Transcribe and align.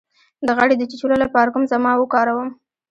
د 0.45 0.47
غڼې 0.57 0.75
د 0.77 0.83
چیچلو 0.91 1.15
لپاره 1.23 1.49
کوم 1.53 1.63
ضماد 1.71 1.97
وکاروم؟ 1.99 2.49